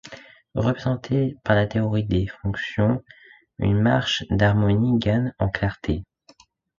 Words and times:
Représentée 0.55 1.37
par 1.43 1.55
la 1.55 1.67
théorie 1.67 2.05
des 2.05 2.25
fonctions, 2.25 3.03
une 3.59 3.79
marche 3.79 4.23
d'harmonie 4.31 4.97
gagne 4.97 5.31
en 5.37 5.47
clarté. 5.47 6.03